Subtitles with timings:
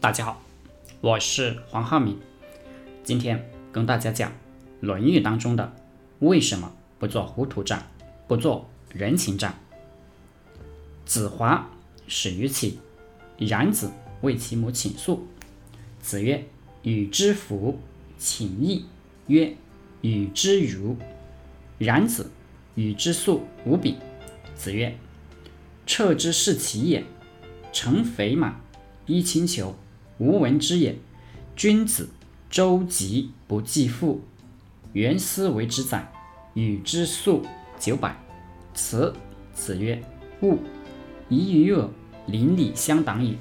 [0.00, 0.40] 大家好，
[1.02, 2.18] 我是黄浩明，
[3.04, 4.30] 今天跟大家讲
[4.80, 5.76] 《论语》当中的
[6.20, 7.82] 为什么不做糊涂账，
[8.26, 9.54] 不做人情账。
[11.04, 11.68] 子华
[12.08, 12.78] 始于齐，
[13.36, 13.90] 冉子
[14.22, 15.26] 为其母请诉。
[16.00, 16.46] 子曰
[16.82, 17.78] ：“与之服，
[18.16, 18.86] 请义。”
[19.28, 19.54] 曰
[20.00, 20.96] ：“与之如。”
[21.76, 22.30] 冉子
[22.74, 23.96] 与之素无比。
[24.54, 24.96] 子曰
[25.84, 27.04] ：“彻之是其也。
[27.70, 28.62] 乘肥马，
[29.04, 29.74] 衣轻裘。”
[30.20, 30.96] 无闻之也。
[31.56, 32.10] 君子
[32.50, 34.20] 周急不计父。
[34.92, 36.12] 原思为之宰，
[36.54, 37.42] 与之粟
[37.78, 38.16] 九百。
[38.74, 39.14] 辞。
[39.54, 40.02] 子曰：
[40.42, 40.58] 勿。
[41.30, 41.90] 宜于恶，
[42.26, 43.38] 邻里相党矣。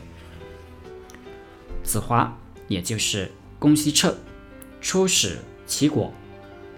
[1.84, 2.38] 子华，
[2.68, 4.18] 也就是公西彻，
[4.80, 6.14] 出使齐国，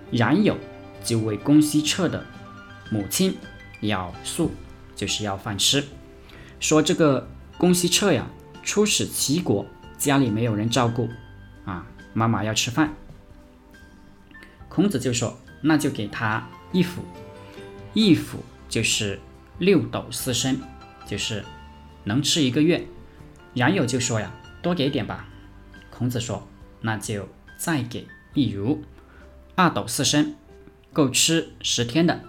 [0.10, 0.58] 冉有
[1.04, 2.26] 就为公西彻的
[2.90, 3.36] 母亲
[3.82, 4.52] 要粟，
[4.96, 5.84] 就是要饭吃。
[6.60, 8.28] 说这个公西彻呀，
[8.64, 9.66] 出使齐国。
[10.02, 11.08] 家里没有人照顾，
[11.64, 12.92] 啊，妈妈要吃饭。
[14.68, 17.04] 孔子就说：“那就给他一斧，
[17.94, 19.20] 一斧就是
[19.60, 20.60] 六斗四升，
[21.06, 21.46] 就是
[22.04, 22.84] 能吃一个月。”
[23.54, 24.32] 冉有就说：“呀，
[24.64, 25.28] 多给点吧。”
[25.92, 26.48] 孔子说
[26.82, 28.84] ：“那就再给一如，
[29.54, 30.34] 二斗四升，
[30.92, 32.20] 够吃十天的。”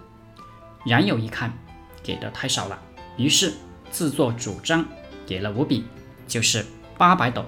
[0.85, 1.57] 冉有一看，
[2.03, 2.79] 给的太少了，
[3.17, 3.51] 于是
[3.89, 4.85] 自作主张
[5.25, 5.83] 给了五饼，
[6.27, 6.63] 就是
[6.99, 7.43] 八百斗。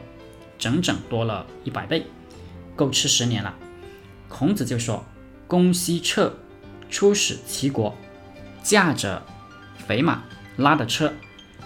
[0.57, 2.05] 整整多了一百倍，
[2.75, 3.53] 够吃十年了。
[4.27, 5.05] 孔子就说
[5.47, 6.37] ：“公西彻
[6.89, 7.95] 出使齐国，
[8.63, 9.21] 驾着
[9.87, 10.23] 肥马，
[10.57, 11.13] 拉的车，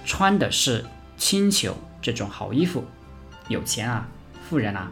[0.06, 0.86] 穿的是
[1.18, 2.84] 青裘这种好衣服，
[3.48, 4.08] 有钱啊，
[4.48, 4.92] 富人啊。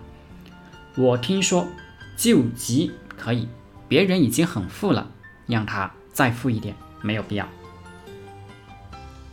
[0.95, 1.67] 我听说
[2.15, 3.47] 救急可以，
[3.87, 5.11] 别人已经很富了，
[5.45, 7.47] 让他再富一点没有必要。”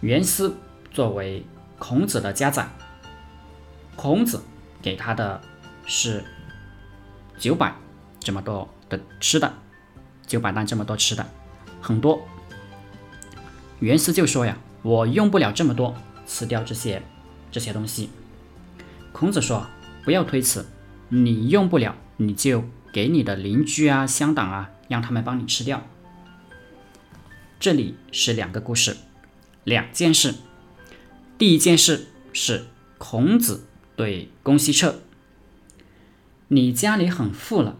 [0.01, 0.55] 袁思
[0.91, 1.47] 作为
[1.79, 2.69] 孔子的家长，
[3.97, 4.43] 孔子。
[4.85, 5.41] 给他的
[5.87, 6.23] 是
[7.39, 7.75] 九百
[8.21, 9.55] 这么多的吃的，
[10.27, 11.27] 九百担这么多吃的，
[11.81, 12.29] 很多。
[13.81, 15.97] 袁思就说呀：“我用不了这么多，
[16.27, 17.03] 辞掉这些
[17.51, 18.11] 这些东西。”
[19.11, 19.67] 孔子说
[20.05, 20.67] ：“不要推辞，
[21.09, 25.83] 你用不了，你就给你的邻居啊、乡党啊，让他们帮你吃掉。”
[27.59, 28.99] 这里是两个故事，
[29.65, 30.35] 两件事。
[31.39, 32.67] 第一件事是
[32.99, 33.65] 孔子。
[33.97, 35.01] 对公西彻，
[36.49, 37.77] 你家里很富了，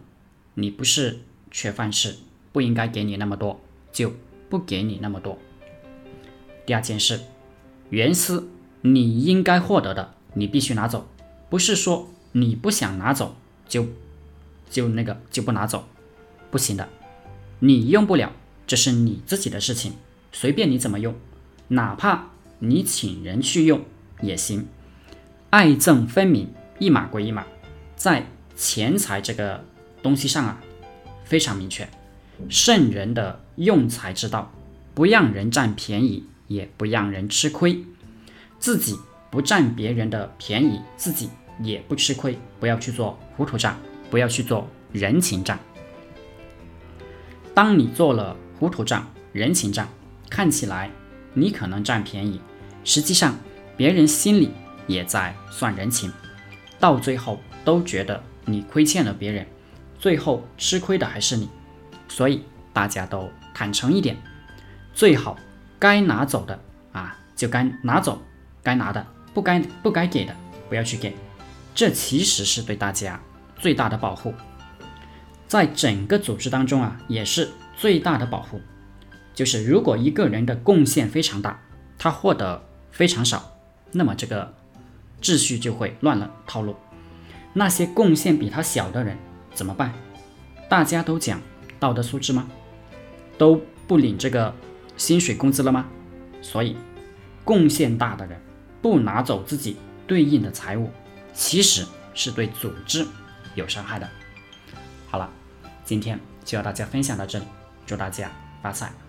[0.53, 1.19] 你不是
[1.51, 2.15] 缺饭吃，
[2.53, 3.59] 不应该给你那么多，
[3.91, 4.13] 就
[4.49, 5.37] 不给你那么多。
[6.65, 7.19] 第二件事，
[7.89, 8.47] 原思，
[8.81, 11.07] 你应该获得的，你必须拿走，
[11.49, 13.35] 不是说你不想拿走
[13.67, 13.85] 就
[14.69, 15.87] 就那个就不拿走，
[16.49, 16.87] 不行的，
[17.59, 18.31] 你用不了，
[18.65, 19.93] 这是你自己的事情，
[20.31, 21.13] 随便你怎么用，
[21.67, 23.83] 哪怕你请人去用
[24.21, 24.67] 也行。
[25.55, 27.45] 爱憎分明，一码归一码，
[27.95, 28.27] 在
[28.57, 29.63] 钱财这个
[30.03, 30.61] 东西上啊，
[31.23, 31.87] 非常明确。
[32.49, 34.51] 圣人的用财之道，
[34.93, 37.85] 不让人占便宜，也不让人吃亏，
[38.59, 38.99] 自己
[39.31, 41.29] 不占别人的便宜，自己
[41.61, 42.37] 也不吃亏。
[42.59, 43.77] 不要去做糊涂账，
[44.09, 45.57] 不要去做人情账。
[47.53, 49.87] 当你做了糊涂账、人情账，
[50.29, 50.91] 看起来
[51.33, 52.41] 你可能占便宜，
[52.83, 53.37] 实际上
[53.77, 54.49] 别人心里。
[54.87, 56.11] 也在算人情，
[56.79, 59.45] 到最后都觉得你亏欠了别人，
[59.99, 61.49] 最后吃亏的还是你。
[62.07, 64.15] 所以大家都坦诚一点，
[64.93, 65.37] 最好
[65.79, 66.59] 该拿走的
[66.91, 68.21] 啊就该拿走，
[68.61, 70.35] 该拿的不该不该给的
[70.69, 71.15] 不要去给，
[71.73, 73.19] 这其实是对大家
[73.57, 74.33] 最大的保护，
[75.47, 78.61] 在整个组织当中啊也是最大的保护。
[79.33, 81.59] 就是如果一个人的贡献非常大，
[81.97, 83.57] 他获得非常少，
[83.91, 84.53] 那么这个。
[85.21, 86.75] 秩序就会乱了套路。
[87.53, 89.17] 那些贡献比他小的人
[89.53, 89.93] 怎么办？
[90.69, 91.41] 大家都讲
[91.79, 92.49] 道德素质吗？
[93.37, 94.53] 都不领这个
[94.97, 95.85] 薪水工资了吗？
[96.41, 96.75] 所以，
[97.43, 98.39] 贡献大的人
[98.81, 100.89] 不拿走自己对应的财物，
[101.33, 103.05] 其实是对组织
[103.55, 104.09] 有伤害的。
[105.09, 105.29] 好了，
[105.83, 107.45] 今天就和大家分享到这里，
[107.85, 109.04] 祝大家发财。